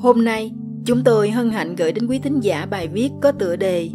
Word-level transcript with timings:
Hôm 0.00 0.24
nay, 0.24 0.52
Chúng 0.88 1.04
tôi 1.04 1.30
hân 1.30 1.50
hạnh 1.50 1.76
gửi 1.76 1.92
đến 1.92 2.06
quý 2.06 2.18
thính 2.18 2.40
giả 2.40 2.66
bài 2.66 2.88
viết 2.88 3.10
có 3.22 3.32
tựa 3.32 3.56
đề 3.56 3.90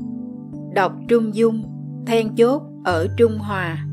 Đọc 0.74 0.94
Trung 1.08 1.36
Dung, 1.36 1.64
then 2.08 2.36
chốt 2.36 2.62
ở 2.86 3.08
Trung 3.18 3.38
Hòa. 3.38 3.86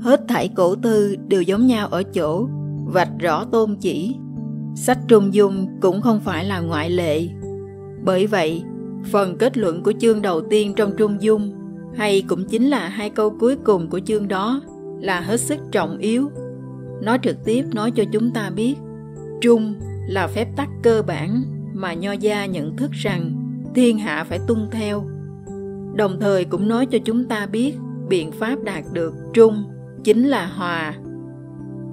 Hết 0.00 0.20
thảy 0.28 0.48
cổ 0.54 0.74
tư 0.74 1.16
đều 1.28 1.42
giống 1.42 1.66
nhau 1.66 1.88
ở 1.88 2.02
chỗ, 2.02 2.48
vạch 2.86 3.10
rõ 3.20 3.44
tôn 3.44 3.76
chỉ. 3.80 4.16
Sách 4.76 4.98
Trung 5.08 5.34
Dung 5.34 5.66
cũng 5.80 6.00
không 6.02 6.20
phải 6.20 6.44
là 6.44 6.60
ngoại 6.60 6.90
lệ. 6.90 7.28
Bởi 8.04 8.26
vậy, 8.26 8.62
phần 9.12 9.38
kết 9.38 9.58
luận 9.58 9.82
của 9.82 9.92
chương 9.98 10.22
đầu 10.22 10.40
tiên 10.50 10.72
trong 10.76 10.92
Trung 10.96 11.16
Dung 11.20 11.52
hay 11.96 12.22
cũng 12.28 12.44
chính 12.44 12.68
là 12.68 12.88
hai 12.88 13.10
câu 13.10 13.30
cuối 13.40 13.56
cùng 13.56 13.90
của 13.90 14.00
chương 14.00 14.28
đó 14.28 14.60
là 15.00 15.20
hết 15.20 15.40
sức 15.40 15.58
trọng 15.72 15.98
yếu. 15.98 16.30
Nó 17.02 17.16
trực 17.22 17.44
tiếp 17.44 17.64
nói 17.74 17.90
cho 17.90 18.04
chúng 18.12 18.30
ta 18.30 18.50
biết 18.50 18.74
Trung 19.40 19.74
là 20.08 20.26
phép 20.26 20.48
tắc 20.56 20.68
cơ 20.82 21.02
bản 21.06 21.42
mà 21.74 21.94
nho 21.94 22.12
gia 22.12 22.46
nhận 22.46 22.76
thức 22.76 22.90
rằng 22.92 23.30
thiên 23.74 23.98
hạ 23.98 24.24
phải 24.24 24.38
tuân 24.46 24.68
theo. 24.70 25.04
Đồng 25.94 26.20
thời 26.20 26.44
cũng 26.44 26.68
nói 26.68 26.86
cho 26.86 26.98
chúng 27.04 27.24
ta 27.24 27.46
biết 27.46 27.74
biện 28.08 28.32
pháp 28.32 28.62
đạt 28.64 28.84
được 28.92 29.14
trung 29.34 29.64
chính 30.04 30.28
là 30.28 30.46
hòa. 30.46 30.94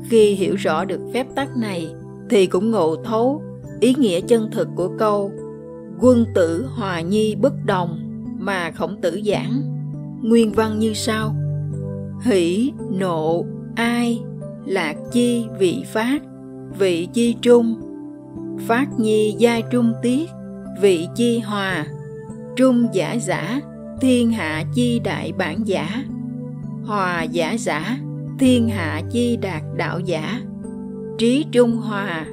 Khi 0.09 0.33
hiểu 0.33 0.55
rõ 0.55 0.85
được 0.85 0.99
phép 1.13 1.27
tắc 1.35 1.57
này 1.57 1.93
thì 2.29 2.45
cũng 2.45 2.71
ngộ 2.71 2.95
thấu 3.03 3.43
ý 3.79 3.95
nghĩa 3.97 4.21
chân 4.21 4.51
thực 4.51 4.67
của 4.75 4.89
câu, 4.97 5.31
quân 5.99 6.25
tử 6.35 6.67
hòa 6.75 7.01
nhi 7.01 7.35
bất 7.35 7.53
đồng 7.65 7.99
mà 8.39 8.71
khổng 8.71 9.01
tử 9.01 9.21
giảng. 9.25 9.61
Nguyên 10.23 10.51
văn 10.51 10.79
như 10.79 10.93
sau, 10.93 11.35
hỷ, 12.21 12.71
nộ, 12.91 13.45
ai, 13.75 14.21
lạc, 14.65 14.95
chi, 15.11 15.45
vị, 15.59 15.83
phát, 15.93 16.21
vị, 16.79 17.07
chi, 17.13 17.35
trung 17.41 17.90
phát 18.67 18.87
nhi 18.99 19.35
giai 19.37 19.63
trung 19.71 19.93
tiết, 20.01 20.29
vị 20.81 21.07
chi 21.15 21.39
hòa, 21.39 21.85
trung 22.55 22.87
giả 22.93 23.13
giả, 23.13 23.61
thiên 24.01 24.31
hạ 24.31 24.63
chi 24.73 24.99
đại 24.99 25.31
bản 25.37 25.67
giả, 25.67 26.03
hòa 26.85 27.23
giả 27.23 27.53
giả, 27.59 27.97
thiên 28.39 28.69
hạ 28.69 29.01
chi 29.11 29.37
đạt 29.37 29.61
đạo 29.77 29.99
giả, 29.99 30.41
trí 31.17 31.45
trung 31.51 31.77
hòa, 31.77 32.25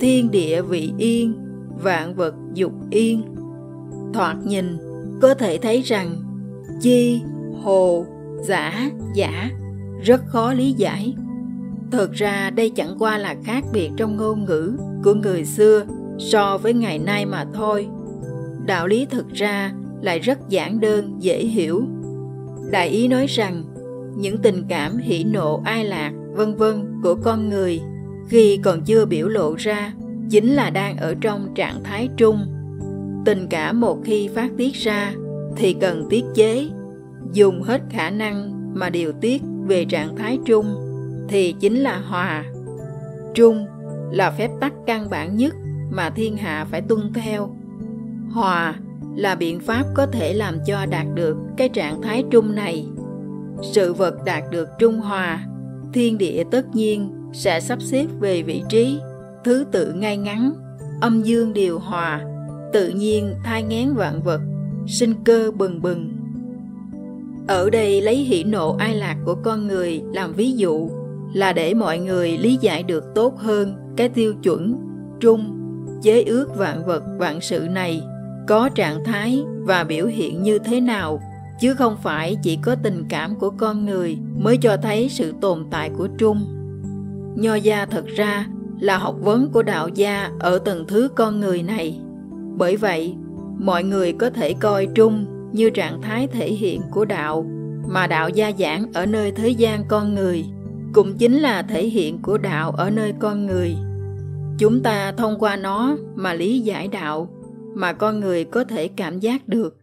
thiên 0.00 0.30
địa 0.30 0.62
vị 0.62 0.92
yên, 0.98 1.34
vạn 1.82 2.14
vật 2.14 2.34
dục 2.54 2.72
yên. 2.90 3.22
Thoạt 4.14 4.36
nhìn, 4.44 4.76
có 5.22 5.34
thể 5.34 5.58
thấy 5.58 5.82
rằng, 5.82 6.16
chi, 6.80 7.20
hồ, 7.62 8.06
giả 8.42 8.90
giả, 9.14 9.50
rất 10.02 10.20
khó 10.26 10.52
lý 10.52 10.72
giải. 10.72 11.14
Thực 11.90 12.12
ra 12.12 12.50
đây 12.50 12.70
chẳng 12.70 12.96
qua 12.98 13.18
là 13.18 13.36
khác 13.44 13.64
biệt 13.72 13.90
trong 13.96 14.16
ngôn 14.16 14.44
ngữ 14.44 14.76
của 15.04 15.14
người 15.14 15.44
xưa 15.44 15.84
so 16.18 16.58
với 16.58 16.74
ngày 16.74 16.98
nay 16.98 17.26
mà 17.26 17.44
thôi. 17.54 17.88
Đạo 18.66 18.86
lý 18.86 19.06
thực 19.10 19.32
ra 19.32 19.72
lại 20.00 20.18
rất 20.18 20.38
giản 20.48 20.80
đơn, 20.80 21.16
dễ 21.18 21.44
hiểu. 21.44 21.84
Đại 22.70 22.88
ý 22.88 23.08
nói 23.08 23.26
rằng, 23.26 23.64
những 24.16 24.38
tình 24.38 24.64
cảm 24.68 24.96
hỉ 24.98 25.24
nộ 25.24 25.62
ai 25.64 25.84
lạc, 25.84 26.12
vân 26.32 26.54
vân 26.54 27.00
của 27.02 27.14
con 27.14 27.48
người 27.48 27.80
khi 28.28 28.56
còn 28.62 28.82
chưa 28.82 29.04
biểu 29.04 29.28
lộ 29.28 29.54
ra 29.58 29.92
chính 30.30 30.54
là 30.54 30.70
đang 30.70 30.96
ở 30.96 31.14
trong 31.20 31.48
trạng 31.54 31.82
thái 31.84 32.08
trung. 32.16 32.38
Tình 33.24 33.46
cảm 33.50 33.80
một 33.80 33.98
khi 34.04 34.28
phát 34.28 34.50
tiết 34.56 34.74
ra 34.74 35.12
thì 35.56 35.72
cần 35.80 36.06
tiết 36.10 36.24
chế, 36.34 36.68
dùng 37.32 37.62
hết 37.62 37.82
khả 37.90 38.10
năng 38.10 38.50
mà 38.74 38.90
điều 38.90 39.12
tiết 39.12 39.42
về 39.66 39.84
trạng 39.84 40.16
thái 40.16 40.38
trung 40.44 40.83
thì 41.34 41.54
chính 41.60 41.80
là 41.80 41.98
hòa. 41.98 42.44
Trung 43.34 43.66
là 44.10 44.30
phép 44.30 44.50
tắc 44.60 44.72
căn 44.86 45.10
bản 45.10 45.36
nhất 45.36 45.54
mà 45.90 46.10
thiên 46.10 46.36
hạ 46.36 46.66
phải 46.70 46.80
tuân 46.80 47.12
theo. 47.12 47.56
Hòa 48.30 48.74
là 49.16 49.34
biện 49.34 49.60
pháp 49.60 49.84
có 49.94 50.06
thể 50.06 50.34
làm 50.34 50.58
cho 50.66 50.86
đạt 50.86 51.06
được 51.14 51.36
cái 51.56 51.68
trạng 51.68 52.02
thái 52.02 52.24
trung 52.30 52.54
này. 52.54 52.86
Sự 53.62 53.92
vật 53.92 54.24
đạt 54.24 54.42
được 54.50 54.68
trung 54.78 55.00
hòa, 55.00 55.46
thiên 55.92 56.18
địa 56.18 56.44
tất 56.50 56.74
nhiên 56.74 57.10
sẽ 57.32 57.60
sắp 57.60 57.82
xếp 57.82 58.06
về 58.20 58.42
vị 58.42 58.62
trí, 58.68 58.98
thứ 59.44 59.64
tự 59.72 59.92
ngay 59.92 60.16
ngắn, 60.16 60.52
âm 61.00 61.22
dương 61.22 61.52
điều 61.52 61.78
hòa, 61.78 62.24
tự 62.72 62.88
nhiên 62.88 63.34
thai 63.44 63.62
ngén 63.62 63.94
vạn 63.94 64.22
vật, 64.22 64.40
sinh 64.86 65.14
cơ 65.24 65.50
bừng 65.56 65.82
bừng. 65.82 66.10
Ở 67.48 67.70
đây 67.70 68.00
lấy 68.00 68.16
hỷ 68.16 68.44
nộ 68.44 68.76
ai 68.78 68.94
lạc 68.94 69.16
của 69.24 69.34
con 69.34 69.66
người 69.66 70.02
làm 70.12 70.32
ví 70.32 70.52
dụ 70.52 70.90
là 71.34 71.52
để 71.52 71.74
mọi 71.74 71.98
người 71.98 72.38
lý 72.38 72.58
giải 72.60 72.82
được 72.82 73.04
tốt 73.14 73.38
hơn 73.38 73.74
cái 73.96 74.08
tiêu 74.08 74.34
chuẩn 74.42 74.76
trung 75.20 75.60
chế 76.02 76.22
ước 76.22 76.56
vạn 76.56 76.86
vật, 76.86 77.02
vạn 77.18 77.40
sự 77.40 77.66
này 77.70 78.02
có 78.48 78.68
trạng 78.68 79.04
thái 79.04 79.44
và 79.60 79.84
biểu 79.84 80.06
hiện 80.06 80.42
như 80.42 80.58
thế 80.58 80.80
nào, 80.80 81.20
chứ 81.60 81.74
không 81.74 81.96
phải 82.02 82.36
chỉ 82.42 82.58
có 82.62 82.74
tình 82.82 83.04
cảm 83.08 83.34
của 83.34 83.50
con 83.50 83.86
người 83.86 84.18
mới 84.38 84.56
cho 84.56 84.76
thấy 84.76 85.08
sự 85.08 85.34
tồn 85.40 85.66
tại 85.70 85.90
của 85.98 86.08
trung. 86.18 86.46
Nho 87.36 87.54
gia 87.54 87.86
thật 87.86 88.06
ra 88.06 88.46
là 88.80 88.98
học 88.98 89.16
vấn 89.20 89.50
của 89.52 89.62
đạo 89.62 89.88
gia 89.88 90.30
ở 90.40 90.58
tầng 90.58 90.84
thứ 90.88 91.08
con 91.16 91.40
người 91.40 91.62
này. 91.62 92.00
Bởi 92.56 92.76
vậy, 92.76 93.14
mọi 93.58 93.84
người 93.84 94.12
có 94.12 94.30
thể 94.30 94.52
coi 94.52 94.86
trung 94.86 95.26
như 95.52 95.70
trạng 95.70 96.02
thái 96.02 96.26
thể 96.26 96.48
hiện 96.48 96.80
của 96.90 97.04
đạo, 97.04 97.46
mà 97.88 98.06
đạo 98.06 98.28
gia 98.28 98.52
giảng 98.58 98.92
ở 98.92 99.06
nơi 99.06 99.32
thế 99.32 99.48
gian 99.48 99.84
con 99.88 100.14
người 100.14 100.44
cũng 100.94 101.18
chính 101.18 101.38
là 101.38 101.62
thể 101.62 101.86
hiện 101.86 102.18
của 102.22 102.38
đạo 102.38 102.70
ở 102.70 102.90
nơi 102.90 103.12
con 103.18 103.46
người. 103.46 103.76
Chúng 104.58 104.82
ta 104.82 105.12
thông 105.12 105.38
qua 105.38 105.56
nó 105.56 105.96
mà 106.14 106.34
lý 106.34 106.60
giải 106.60 106.88
đạo 106.88 107.28
mà 107.74 107.92
con 107.92 108.20
người 108.20 108.44
có 108.44 108.64
thể 108.64 108.88
cảm 108.88 109.20
giác 109.20 109.48
được. 109.48 109.76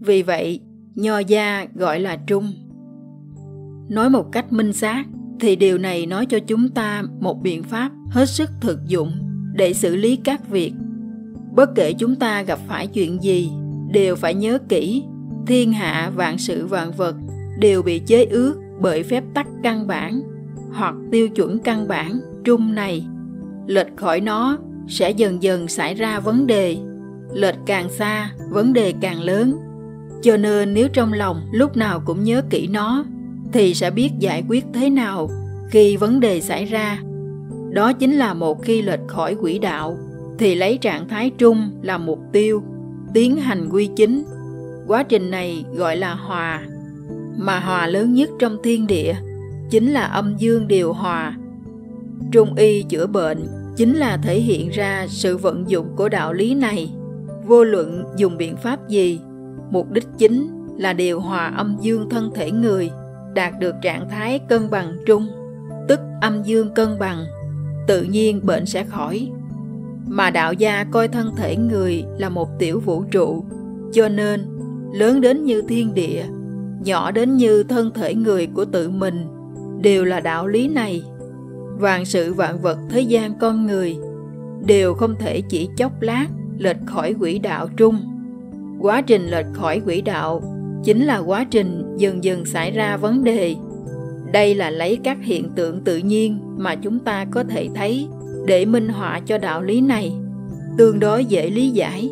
Vì 0.00 0.22
vậy, 0.22 0.60
nho 0.94 1.18
gia 1.18 1.66
gọi 1.74 2.00
là 2.00 2.16
trung. 2.26 2.52
Nói 3.88 4.10
một 4.10 4.32
cách 4.32 4.52
minh 4.52 4.72
xác, 4.72 5.04
thì 5.40 5.56
điều 5.56 5.78
này 5.78 6.06
nói 6.06 6.26
cho 6.26 6.38
chúng 6.46 6.68
ta 6.68 7.02
một 7.20 7.42
biện 7.42 7.62
pháp 7.62 7.90
hết 8.10 8.28
sức 8.28 8.50
thực 8.60 8.78
dụng 8.86 9.12
để 9.54 9.74
xử 9.74 9.96
lý 9.96 10.16
các 10.16 10.48
việc. 10.50 10.72
Bất 11.54 11.70
kể 11.74 11.92
chúng 11.92 12.16
ta 12.16 12.42
gặp 12.42 12.58
phải 12.68 12.86
chuyện 12.86 13.22
gì, 13.22 13.50
đều 13.92 14.16
phải 14.16 14.34
nhớ 14.34 14.58
kỹ, 14.68 15.04
thiên 15.46 15.72
hạ, 15.72 16.12
vạn 16.14 16.38
sự, 16.38 16.66
vạn 16.66 16.92
vật 16.92 17.16
đều 17.58 17.82
bị 17.82 17.98
chế 17.98 18.24
ước 18.24 18.54
bởi 18.80 19.02
phép 19.02 19.24
tắc 19.34 19.46
căn 19.62 19.86
bản 19.86 20.31
hoặc 20.72 20.94
tiêu 21.10 21.28
chuẩn 21.28 21.58
căn 21.58 21.88
bản, 21.88 22.20
trung 22.44 22.74
này. 22.74 23.06
Lệch 23.66 23.96
khỏi 23.96 24.20
nó 24.20 24.58
sẽ 24.88 25.10
dần 25.10 25.42
dần 25.42 25.68
xảy 25.68 25.94
ra 25.94 26.20
vấn 26.20 26.46
đề. 26.46 26.76
Lệch 27.34 27.56
càng 27.66 27.90
xa, 27.90 28.30
vấn 28.50 28.72
đề 28.72 28.94
càng 29.00 29.20
lớn. 29.20 29.56
Cho 30.22 30.36
nên 30.36 30.74
nếu 30.74 30.88
trong 30.88 31.12
lòng 31.12 31.40
lúc 31.52 31.76
nào 31.76 32.02
cũng 32.06 32.24
nhớ 32.24 32.42
kỹ 32.50 32.66
nó, 32.66 33.04
thì 33.52 33.74
sẽ 33.74 33.90
biết 33.90 34.10
giải 34.18 34.44
quyết 34.48 34.64
thế 34.72 34.90
nào 34.90 35.30
khi 35.70 35.96
vấn 35.96 36.20
đề 36.20 36.40
xảy 36.40 36.64
ra. 36.64 36.98
Đó 37.70 37.92
chính 37.92 38.12
là 38.12 38.34
một 38.34 38.62
khi 38.62 38.82
lệch 38.82 39.00
khỏi 39.08 39.34
quỹ 39.34 39.58
đạo, 39.58 39.98
thì 40.38 40.54
lấy 40.54 40.78
trạng 40.78 41.08
thái 41.08 41.30
trung 41.38 41.70
là 41.82 41.98
mục 41.98 42.18
tiêu, 42.32 42.62
tiến 43.14 43.36
hành 43.36 43.68
quy 43.72 43.88
chính. 43.96 44.24
Quá 44.86 45.02
trình 45.02 45.30
này 45.30 45.64
gọi 45.74 45.96
là 45.96 46.14
hòa, 46.14 46.62
mà 47.36 47.60
hòa 47.60 47.86
lớn 47.86 48.14
nhất 48.14 48.30
trong 48.38 48.56
thiên 48.62 48.86
địa 48.86 49.14
chính 49.72 49.92
là 49.92 50.02
âm 50.02 50.36
dương 50.36 50.68
điều 50.68 50.92
hòa. 50.92 51.36
Trung 52.32 52.54
y 52.54 52.82
chữa 52.82 53.06
bệnh 53.06 53.46
chính 53.76 53.96
là 53.96 54.16
thể 54.16 54.40
hiện 54.40 54.68
ra 54.68 55.06
sự 55.08 55.36
vận 55.36 55.70
dụng 55.70 55.86
của 55.96 56.08
đạo 56.08 56.32
lý 56.32 56.54
này. 56.54 56.92
Vô 57.46 57.64
luận 57.64 58.04
dùng 58.16 58.36
biện 58.36 58.56
pháp 58.56 58.88
gì, 58.88 59.20
mục 59.70 59.90
đích 59.90 60.06
chính 60.18 60.48
là 60.78 60.92
điều 60.92 61.20
hòa 61.20 61.52
âm 61.56 61.76
dương 61.80 62.08
thân 62.10 62.30
thể 62.34 62.50
người, 62.50 62.90
đạt 63.34 63.52
được 63.60 63.74
trạng 63.82 64.08
thái 64.08 64.38
cân 64.38 64.70
bằng 64.70 64.96
trung 65.06 65.28
tức 65.88 66.00
âm 66.20 66.42
dương 66.42 66.74
cân 66.74 66.98
bằng, 66.98 67.24
tự 67.86 68.02
nhiên 68.02 68.40
bệnh 68.46 68.66
sẽ 68.66 68.84
khỏi. 68.84 69.30
Mà 70.06 70.30
đạo 70.30 70.52
gia 70.52 70.84
coi 70.84 71.08
thân 71.08 71.30
thể 71.36 71.56
người 71.56 72.04
là 72.18 72.28
một 72.28 72.48
tiểu 72.58 72.80
vũ 72.80 73.04
trụ, 73.10 73.44
cho 73.92 74.08
nên 74.08 74.46
lớn 74.94 75.20
đến 75.20 75.44
như 75.44 75.62
thiên 75.62 75.94
địa, 75.94 76.24
nhỏ 76.84 77.10
đến 77.10 77.36
như 77.36 77.62
thân 77.62 77.90
thể 77.94 78.14
người 78.14 78.46
của 78.46 78.64
tự 78.64 78.90
mình 78.90 79.26
đều 79.82 80.04
là 80.04 80.20
đạo 80.20 80.46
lý 80.46 80.68
này. 80.68 81.02
Vạn 81.78 82.04
sự 82.04 82.34
vạn 82.34 82.62
vật 82.62 82.78
thế 82.90 83.00
gian 83.00 83.38
con 83.38 83.66
người 83.66 83.96
đều 84.66 84.94
không 84.94 85.14
thể 85.18 85.40
chỉ 85.40 85.68
chốc 85.76 86.00
lát 86.00 86.26
lệch 86.58 86.76
khỏi 86.86 87.14
quỹ 87.14 87.38
đạo 87.38 87.68
trung 87.76 88.12
quá 88.82 89.00
trình 89.00 89.26
lệch 89.26 89.46
khỏi 89.52 89.80
quỹ 89.80 90.00
đạo 90.00 90.42
chính 90.84 91.04
là 91.04 91.18
quá 91.18 91.46
trình 91.50 91.96
dần 91.96 92.24
dần 92.24 92.44
xảy 92.44 92.70
ra 92.70 92.96
vấn 92.96 93.24
đề. 93.24 93.56
Đây 94.32 94.54
là 94.54 94.70
lấy 94.70 94.98
các 95.04 95.18
hiện 95.22 95.50
tượng 95.56 95.84
tự 95.84 95.96
nhiên 95.96 96.38
mà 96.56 96.74
chúng 96.74 96.98
ta 96.98 97.24
có 97.30 97.44
thể 97.44 97.68
thấy 97.74 98.08
để 98.46 98.64
minh 98.64 98.88
họa 98.88 99.20
cho 99.26 99.38
đạo 99.38 99.62
lý 99.62 99.80
này, 99.80 100.12
tương 100.78 101.00
đối 101.00 101.24
dễ 101.24 101.50
lý 101.50 101.70
giải. 101.70 102.10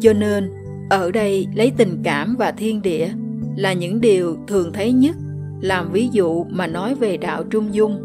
Cho 0.00 0.12
nên, 0.12 0.50
ở 0.90 1.10
đây 1.10 1.46
lấy 1.54 1.72
tình 1.76 2.00
cảm 2.04 2.36
và 2.38 2.52
thiên 2.52 2.82
địa 2.82 3.08
là 3.56 3.72
những 3.72 4.00
điều 4.00 4.36
thường 4.46 4.72
thấy 4.72 4.92
nhất 4.92 5.16
làm 5.60 5.92
ví 5.92 6.08
dụ 6.12 6.44
mà 6.44 6.66
nói 6.66 6.94
về 6.94 7.16
đạo 7.16 7.44
trung 7.50 7.74
dung. 7.74 8.00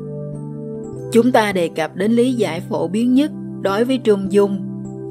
Chúng 1.11 1.31
ta 1.31 1.51
đề 1.51 1.69
cập 1.75 1.95
đến 1.95 2.11
lý 2.11 2.33
giải 2.33 2.61
phổ 2.69 2.87
biến 2.87 3.13
nhất 3.13 3.31
đối 3.61 3.85
với 3.85 3.97
trung 3.97 4.31
dung, 4.31 4.59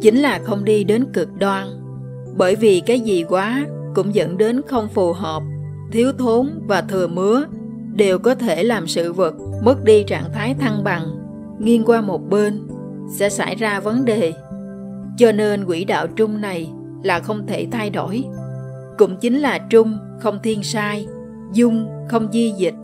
chính 0.01 0.17
là 0.17 0.41
không 0.45 0.65
đi 0.65 0.85
đến 0.85 1.05
cực 1.13 1.29
đoan. 1.39 1.67
Bởi 2.37 2.57
vì 2.57 2.81
cái 2.81 3.01
gì 3.01 3.25
quá 3.29 3.67
cũng 3.95 4.15
dẫn 4.15 4.39
đến 4.39 4.63
không 4.67 4.89
phù 4.89 5.13
hợp, 5.13 5.43
thiếu 5.93 6.13
thốn 6.19 6.51
và 6.67 6.81
thừa 6.81 7.07
mứa, 7.07 7.45
đều 7.95 8.19
có 8.19 8.35
thể 8.35 8.65
làm 8.65 8.87
sự 8.87 9.13
vật 9.13 9.35
mất 9.65 9.85
đi 9.85 10.03
trạng 10.03 10.33
thái 10.33 10.55
thăng 10.55 10.85
bằng, 10.85 11.03
nghiêng 11.59 11.85
qua 11.85 12.01
một 12.01 12.29
bên, 12.31 12.67
sẽ 13.11 13.29
xảy 13.29 13.55
ra 13.55 13.81
vấn 13.81 14.05
đề. 14.05 14.33
Cho 15.17 15.33
nên 15.33 15.67
quỹ 15.67 15.85
đạo 15.85 16.07
trung 16.07 16.41
này 16.41 16.71
là 17.03 17.21
không 17.21 17.47
thể 17.47 17.67
thay 17.71 17.91
đổi. 17.91 18.25
Cũng 18.99 19.17
chính 19.21 19.39
là 19.39 19.59
trung 19.59 19.99
không 20.21 20.39
thiên 20.43 20.63
sai 20.63 21.07
dung 21.53 21.89
không 22.09 22.33
di 22.33 22.53
dịch. 22.59 22.75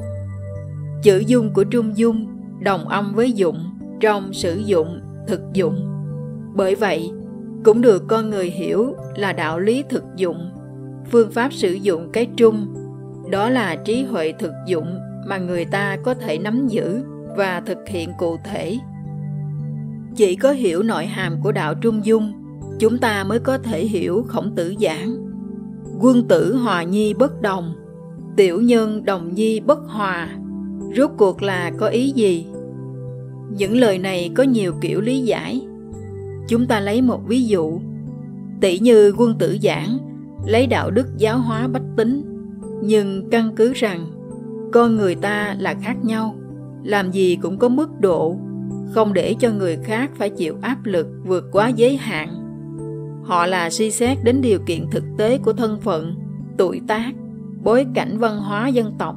Chữ 1.03 1.23
dung 1.27 1.53
của 1.53 1.65
trung 1.65 1.97
dung 1.97 2.27
đồng 2.61 2.89
âm 2.89 3.15
với 3.15 3.33
dụng 3.33 3.59
trong 4.01 4.33
sử 4.33 4.57
dụng 4.57 5.01
thực 5.27 5.41
dụng. 5.53 5.77
Bởi 6.55 6.75
vậy, 6.75 7.11
cũng 7.65 7.81
được 7.81 8.03
con 8.09 8.31
người 8.31 8.51
hiểu 8.51 8.95
là 9.17 9.33
đạo 9.33 9.59
lý 9.59 9.85
thực 9.89 10.05
dụng, 10.17 10.51
phương 11.11 11.31
pháp 11.31 11.53
sử 11.53 11.73
dụng 11.73 12.11
cái 12.13 12.27
trung, 12.37 12.75
đó 13.31 13.51
là 13.51 13.77
trí 13.77 14.05
huệ 14.05 14.33
thực 14.39 14.53
dụng 14.67 14.99
mà 15.27 15.39
người 15.39 15.65
ta 15.65 15.97
có 16.05 16.15
thể 16.15 16.39
nắm 16.39 16.67
giữ 16.69 17.03
và 17.37 17.63
thực 17.67 17.79
hiện 17.89 18.11
cụ 18.19 18.37
thể. 18.45 18.79
Chỉ 20.17 20.37
có 20.37 20.51
hiểu 20.51 20.83
nội 20.83 21.07
hàm 21.07 21.43
của 21.43 21.53
đạo 21.53 21.75
trung 21.75 22.05
dung, 22.05 22.33
chúng 22.79 22.99
ta 22.99 23.25
mới 23.25 23.39
có 23.39 23.59
thể 23.59 23.85
hiểu 23.85 24.25
khổng 24.29 24.55
tử 24.55 24.75
giảng. 24.81 25.17
Quân 26.01 26.29
tử 26.29 26.57
hòa 26.57 26.83
nhi 26.83 27.15
bất 27.15 27.41
đồng 27.41 27.75
tiểu 28.37 28.61
nhân 28.61 29.05
đồng 29.05 29.35
nhi 29.35 29.61
bất 29.61 29.79
hòa, 29.89 30.29
rốt 30.97 31.11
cuộc 31.17 31.43
là 31.43 31.73
có 31.79 31.87
ý 31.87 32.11
gì? 32.11 32.47
Những 33.57 33.77
lời 33.77 33.99
này 33.99 34.31
có 34.35 34.43
nhiều 34.43 34.73
kiểu 34.81 35.01
lý 35.01 35.21
giải. 35.21 35.67
Chúng 36.49 36.67
ta 36.67 36.81
lấy 36.81 37.03
một 37.03 37.21
ví 37.27 37.45
dụ. 37.45 37.81
Tỷ 38.61 38.79
như 38.79 39.15
quân 39.19 39.39
tử 39.39 39.57
giảng, 39.63 39.99
lấy 40.47 40.67
đạo 40.67 40.91
đức 40.91 41.07
giáo 41.17 41.39
hóa 41.39 41.69
bách 41.69 41.83
tính. 41.97 42.23
Nhưng 42.83 43.31
căn 43.31 43.53
cứ 43.57 43.73
rằng, 43.73 44.07
con 44.73 44.97
người 44.97 45.15
ta 45.15 45.57
là 45.59 45.75
khác 45.83 45.97
nhau, 46.05 46.35
làm 46.85 47.11
gì 47.11 47.39
cũng 47.43 47.59
có 47.59 47.69
mức 47.69 48.01
độ, 48.01 48.37
không 48.95 49.13
để 49.13 49.35
cho 49.39 49.51
người 49.51 49.79
khác 49.85 50.11
phải 50.15 50.31
chịu 50.31 50.57
áp 50.63 50.85
lực 50.85 51.07
vượt 51.25 51.45
quá 51.53 51.69
giới 51.69 51.97
hạn. 51.97 52.29
Họ 53.25 53.47
là 53.47 53.71
suy 53.71 53.91
xét 53.91 54.19
đến 54.25 54.41
điều 54.41 54.59
kiện 54.67 54.91
thực 54.91 55.05
tế 55.19 55.39
của 55.39 55.53
thân 55.53 55.81
phận, 55.81 56.15
tuổi 56.59 56.81
tác 56.89 57.13
bối 57.63 57.87
cảnh 57.95 58.19
văn 58.19 58.41
hóa 58.41 58.69
dân 58.69 58.95
tộc, 58.99 59.17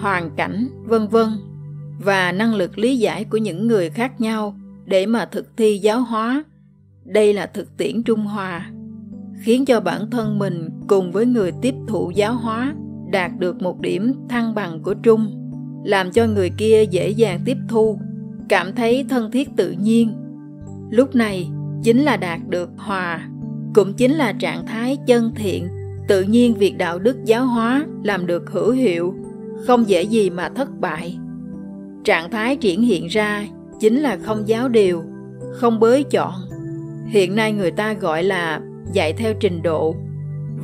hoàn 0.00 0.30
cảnh, 0.36 0.68
vân 0.84 1.08
vân, 1.08 1.28
và 2.04 2.32
năng 2.32 2.54
lực 2.54 2.78
lý 2.78 2.98
giải 2.98 3.24
của 3.24 3.38
những 3.38 3.68
người 3.68 3.90
khác 3.90 4.20
nhau 4.20 4.56
để 4.84 5.06
mà 5.06 5.24
thực 5.24 5.56
thi 5.56 5.78
giáo 5.78 6.00
hóa. 6.00 6.44
Đây 7.04 7.32
là 7.32 7.46
thực 7.46 7.76
tiễn 7.76 8.02
trung 8.02 8.20
hòa 8.20 8.70
khiến 9.40 9.64
cho 9.64 9.80
bản 9.80 10.10
thân 10.10 10.38
mình 10.38 10.68
cùng 10.88 11.12
với 11.12 11.26
người 11.26 11.52
tiếp 11.62 11.74
thụ 11.88 12.10
giáo 12.14 12.34
hóa 12.34 12.74
đạt 13.10 13.30
được 13.38 13.62
một 13.62 13.80
điểm 13.80 14.14
thăng 14.28 14.54
bằng 14.54 14.82
của 14.82 14.94
trung, 14.94 15.50
làm 15.84 16.12
cho 16.12 16.26
người 16.26 16.50
kia 16.50 16.84
dễ 16.90 17.08
dàng 17.10 17.40
tiếp 17.44 17.56
thu, 17.68 17.98
cảm 18.48 18.74
thấy 18.74 19.04
thân 19.08 19.30
thiết 19.30 19.48
tự 19.56 19.70
nhiên. 19.70 20.12
Lúc 20.90 21.14
này 21.14 21.48
chính 21.82 22.02
là 22.02 22.16
đạt 22.16 22.40
được 22.48 22.70
hòa, 22.76 23.28
cũng 23.74 23.94
chính 23.94 24.12
là 24.12 24.32
trạng 24.32 24.66
thái 24.66 24.96
chân 25.06 25.32
thiện 25.34 25.68
tự 26.06 26.22
nhiên 26.22 26.54
việc 26.54 26.78
đạo 26.78 26.98
đức 26.98 27.24
giáo 27.24 27.46
hóa 27.46 27.86
làm 28.04 28.26
được 28.26 28.50
hữu 28.50 28.70
hiệu, 28.70 29.14
không 29.66 29.88
dễ 29.88 30.02
gì 30.02 30.30
mà 30.30 30.48
thất 30.48 30.80
bại. 30.80 31.18
Trạng 32.04 32.30
thái 32.30 32.56
triển 32.56 32.82
hiện 32.82 33.06
ra 33.06 33.46
chính 33.80 34.00
là 34.00 34.18
không 34.22 34.48
giáo 34.48 34.68
điều, 34.68 35.02
không 35.52 35.80
bới 35.80 36.04
chọn. 36.04 36.32
Hiện 37.06 37.36
nay 37.36 37.52
người 37.52 37.70
ta 37.70 37.92
gọi 37.92 38.22
là 38.22 38.60
dạy 38.92 39.12
theo 39.12 39.34
trình 39.40 39.62
độ 39.62 39.94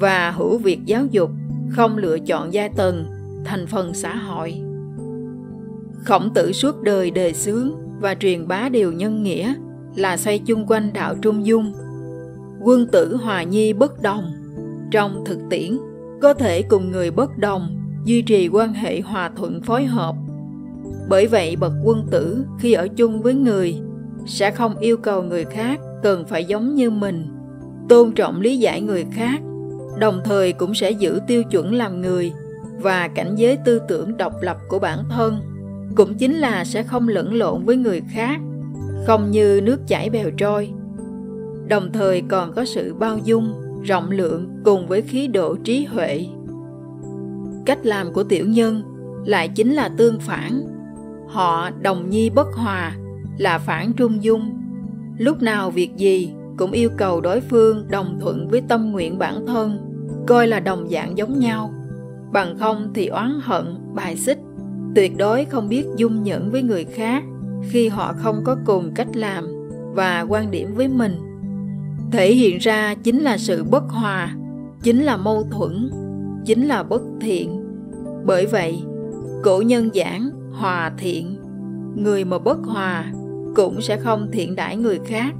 và 0.01 0.31
hữu 0.31 0.59
việc 0.59 0.79
giáo 0.87 1.07
dục, 1.11 1.31
không 1.71 1.97
lựa 1.97 2.19
chọn 2.19 2.53
giai 2.53 2.69
tầng, 2.77 3.05
thành 3.45 3.67
phần 3.67 3.95
xã 3.95 4.15
hội. 4.15 4.55
Khổng 6.05 6.35
tử 6.35 6.53
suốt 6.53 6.83
đời 6.83 7.11
đề 7.11 7.33
xướng 7.33 7.71
và 8.01 8.15
truyền 8.15 8.49
bá 8.49 8.69
điều 8.69 8.93
nhân 8.93 9.23
nghĩa 9.23 9.55
là 9.97 10.17
xoay 10.17 10.39
chung 10.39 10.67
quanh 10.67 10.93
đạo 10.93 11.15
trung 11.23 11.47
dung. 11.47 11.73
Quân 12.61 12.87
tử 12.87 13.17
hòa 13.17 13.43
nhi 13.43 13.73
bất 13.73 14.03
đồng 14.03 14.42
trong 14.93 15.25
thực 15.27 15.39
tiễn, 15.51 15.79
có 16.23 16.35
thể 16.35 16.63
cùng 16.63 16.91
người 16.91 17.11
bất 17.11 17.39
đồng, 17.39 17.79
duy 18.05 18.23
trì 18.23 18.49
quan 18.49 18.73
hệ 18.73 19.01
hòa 19.01 19.31
thuận 19.37 19.63
phối 19.63 19.85
hợp. 19.85 20.15
Bởi 21.09 21.27
vậy, 21.27 21.57
bậc 21.57 21.73
quân 21.85 22.07
tử 22.11 22.45
khi 22.59 22.73
ở 22.73 22.89
chung 22.89 23.23
với 23.23 23.35
người 23.35 23.81
sẽ 24.27 24.51
không 24.51 24.79
yêu 24.79 24.97
cầu 24.97 25.23
người 25.23 25.45
khác 25.45 25.81
cần 26.03 26.25
phải 26.25 26.45
giống 26.45 26.75
như 26.75 26.91
mình, 26.91 27.27
tôn 27.89 28.13
trọng 28.13 28.41
lý 28.41 28.59
giải 28.59 28.81
người 28.81 29.07
khác, 29.13 29.41
đồng 29.99 30.21
thời 30.25 30.53
cũng 30.53 30.75
sẽ 30.75 30.91
giữ 30.91 31.21
tiêu 31.27 31.43
chuẩn 31.45 31.75
làm 31.75 32.01
người 32.01 32.33
và 32.81 33.09
cảnh 33.09 33.35
giới 33.37 33.57
tư 33.65 33.81
tưởng 33.89 34.17
độc 34.17 34.33
lập 34.43 34.57
của 34.69 34.79
bản 34.79 34.99
thân. 35.11 35.41
Cũng 35.97 36.15
chính 36.15 36.35
là 36.35 36.65
sẽ 36.65 36.83
không 36.83 37.09
lẫn 37.09 37.35
lộn 37.35 37.65
với 37.65 37.77
người 37.77 38.03
khác, 38.09 38.41
không 39.07 39.31
như 39.31 39.61
nước 39.65 39.81
chảy 39.89 40.11
bèo 40.11 40.31
trôi. 40.31 40.71
Đồng 41.69 41.93
thời 41.93 42.23
còn 42.29 42.53
có 42.53 42.65
sự 42.65 42.95
bao 42.95 43.19
dung 43.19 43.62
rộng 43.85 44.11
lượng 44.11 44.49
cùng 44.65 44.87
với 44.87 45.03
khí 45.03 45.27
độ 45.27 45.57
trí 45.57 45.85
huệ. 45.85 46.27
Cách 47.67 47.87
làm 47.87 48.13
của 48.13 48.25
tiểu 48.25 48.47
nhân 48.49 48.83
lại 49.27 49.49
chính 49.49 49.73
là 49.73 49.89
tương 49.89 50.21
phản. 50.21 50.63
Họ 51.29 51.71
đồng 51.71 52.11
nhi 52.11 52.31
bất 52.31 52.47
hòa 52.55 52.97
là 53.39 53.59
phản 53.59 53.93
trung 53.93 54.25
dung. 54.25 54.59
Lúc 55.19 55.43
nào 55.43 55.71
việc 55.71 55.97
gì 55.97 56.33
cũng 56.57 56.73
yêu 56.73 56.91
cầu 56.99 57.21
đối 57.21 57.41
phương 57.41 57.87
đồng 57.91 58.19
thuận 58.21 58.49
với 58.49 58.63
tâm 58.69 58.93
nguyện 58.93 59.19
bản 59.19 59.47
thân, 59.47 59.79
coi 60.27 60.47
là 60.47 60.61
đồng 60.61 60.89
dạng 60.89 61.19
giống 61.19 61.39
nhau. 61.39 61.73
Bằng 62.33 62.59
không 62.59 62.91
thì 62.95 63.07
oán 63.07 63.39
hận, 63.43 63.95
bài 63.95 64.17
xích, 64.17 64.39
tuyệt 64.95 65.13
đối 65.17 65.45
không 65.45 65.69
biết 65.69 65.85
dung 65.97 66.23
nhẫn 66.23 66.51
với 66.51 66.63
người 66.63 66.85
khác 66.85 67.25
khi 67.69 67.89
họ 67.89 68.13
không 68.17 68.43
có 68.45 68.57
cùng 68.67 68.93
cách 68.95 69.17
làm 69.17 69.45
và 69.95 70.27
quan 70.29 70.51
điểm 70.51 70.75
với 70.75 70.89
mình 70.89 71.32
thể 72.13 72.35
hiện 72.35 72.59
ra 72.59 72.95
chính 72.95 73.19
là 73.19 73.39
sự 73.39 73.65
bất 73.65 73.85
hòa, 73.89 74.35
chính 74.83 75.03
là 75.03 75.17
mâu 75.17 75.47
thuẫn, 75.51 75.91
chính 76.45 76.67
là 76.67 76.83
bất 76.83 77.03
thiện. 77.21 77.65
Bởi 78.25 78.47
vậy, 78.47 78.83
cổ 79.43 79.61
nhân 79.61 79.91
giảng 79.95 80.31
hòa 80.53 80.93
thiện, 80.99 81.37
người 81.97 82.25
mà 82.25 82.39
bất 82.39 82.59
hòa 82.65 83.13
cũng 83.55 83.81
sẽ 83.81 83.97
không 83.97 84.29
thiện 84.33 84.57
đãi 84.57 84.77
người 84.77 85.01
khác. 85.07 85.35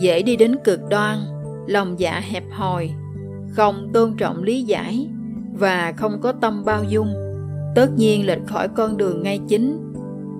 Dễ 0.00 0.22
đi 0.22 0.36
đến 0.36 0.56
cực 0.64 0.80
đoan, 0.90 1.18
lòng 1.66 2.00
dạ 2.00 2.20
hẹp 2.20 2.44
hòi, 2.50 2.90
không 3.56 3.90
tôn 3.92 4.16
trọng 4.16 4.42
lý 4.42 4.62
giải 4.62 5.08
và 5.52 5.92
không 5.96 6.20
có 6.20 6.32
tâm 6.32 6.64
bao 6.64 6.84
dung, 6.84 7.08
tất 7.74 7.88
nhiên 7.96 8.26
lệch 8.26 8.46
khỏi 8.46 8.68
con 8.68 8.96
đường 8.96 9.22
ngay 9.22 9.40
chính. 9.48 9.92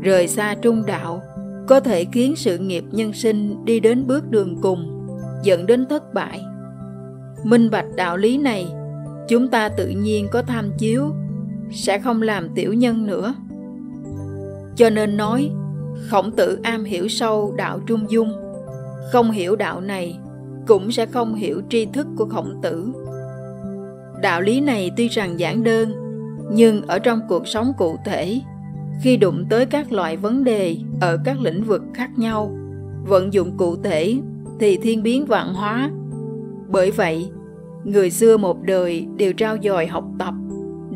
Rời 0.03 0.29
xa 0.29 0.55
trung 0.62 0.87
đạo, 0.87 1.23
có 1.69 1.81
thể 1.81 2.05
khiến 2.12 2.37
sự 2.37 2.59
nghiệp 2.59 2.85
nhân 2.91 3.12
sinh 3.12 3.65
đi 3.65 3.81
đến 3.81 4.07
bước 4.07 4.31
đường 4.31 4.57
cùng 4.62 4.98
dẫn 5.42 5.66
đến 5.66 5.87
thất 5.87 6.14
bại. 6.14 6.45
Minh 7.45 7.71
bạch 7.71 7.87
đạo 7.97 8.16
lý 8.16 8.38
này, 8.38 8.66
chúng 9.28 9.49
ta 9.49 9.68
tự 9.68 9.88
nhiên 9.88 10.28
có 10.33 10.42
tham 10.42 10.71
chiếu, 10.78 11.04
sẽ 11.71 11.99
không 11.99 12.23
làm 12.23 12.49
tiểu 12.54 12.73
nhân 12.73 13.07
nữa. 13.07 13.35
Cho 14.76 14.90
nên 14.90 15.16
nói, 15.16 15.50
khổng 16.11 16.30
tử 16.30 16.59
am 16.62 16.85
hiểu 16.85 17.09
sâu 17.09 17.54
đạo 17.57 17.80
trung 17.87 18.11
dung. 18.11 18.33
Không 19.12 19.30
hiểu 19.30 19.57
đạo 19.57 19.80
này, 19.80 20.18
cũng 20.66 20.90
sẽ 20.90 21.07
không 21.07 21.35
hiểu 21.35 21.62
tri 21.68 21.87
thức 21.87 22.07
của 22.16 22.26
khổng 22.26 22.61
tử. 22.62 22.92
Đạo 24.23 24.40
lý 24.40 24.61
này 24.61 24.90
tuy 24.97 25.09
rằng 25.09 25.38
giản 25.38 25.64
đơn, 25.64 25.92
nhưng 26.52 26.83
ở 26.87 26.99
trong 26.99 27.21
cuộc 27.28 27.49
sống 27.49 27.73
cụ 27.78 27.97
thể, 28.04 28.40
khi 29.02 29.16
đụng 29.16 29.45
tới 29.50 29.66
các 29.66 29.92
loại 29.92 30.16
vấn 30.16 30.45
đề 30.45 30.76
ở 31.00 31.18
các 31.25 31.40
lĩnh 31.40 31.62
vực 31.62 31.83
khác 31.95 32.11
nhau, 32.18 32.57
vận 33.07 33.33
dụng 33.33 33.57
cụ 33.57 33.76
thể 33.83 34.18
thì 34.61 34.77
thiên 34.77 35.03
biến 35.03 35.27
vạn 35.27 35.55
hóa. 35.55 35.91
Bởi 36.69 36.91
vậy, 36.91 37.31
người 37.85 38.11
xưa 38.11 38.37
một 38.37 38.62
đời 38.62 39.07
đều 39.17 39.33
trao 39.33 39.57
dồi 39.62 39.87
học 39.87 40.05
tập, 40.19 40.35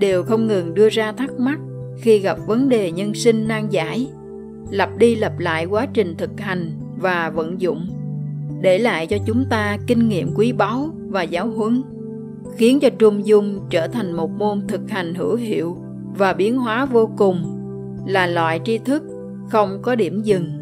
đều 0.01 0.23
không 0.23 0.47
ngừng 0.47 0.75
đưa 0.75 0.89
ra 0.89 1.13
thắc 1.13 1.31
mắc 1.39 1.59
khi 1.97 2.19
gặp 2.19 2.39
vấn 2.47 2.69
đề 2.69 2.93
nhân 2.93 3.15
sinh 3.15 3.49
nan 3.49 3.69
giải, 3.69 4.11
lặp 4.71 4.97
đi 4.99 5.15
lặp 5.15 5.39
lại 5.39 5.65
quá 5.65 5.87
trình 5.95 6.15
thực 6.17 6.41
hành 6.41 6.71
và 6.97 7.31
vận 7.31 7.61
dụng, 7.61 7.87
để 8.61 8.79
lại 8.79 9.07
cho 9.07 9.17
chúng 9.27 9.45
ta 9.51 9.79
kinh 9.87 10.09
nghiệm 10.09 10.35
quý 10.35 10.53
báu 10.53 10.91
và 11.09 11.23
giáo 11.23 11.47
huấn, 11.49 11.83
khiến 12.57 12.81
cho 12.81 12.91
trung 12.99 13.27
dung 13.27 13.61
trở 13.71 13.89
thành 13.89 14.13
một 14.13 14.31
môn 14.31 14.67
thực 14.69 14.91
hành 14.91 15.15
hữu 15.15 15.37
hiệu 15.37 15.77
và 16.17 16.33
biến 16.33 16.59
hóa 16.59 16.85
vô 16.85 17.11
cùng, 17.19 17.45
là 18.07 18.27
loại 18.27 18.61
tri 18.65 18.79
thức 18.79 19.03
không 19.51 19.79
có 19.83 19.95
điểm 19.95 20.23
dừng. 20.23 20.62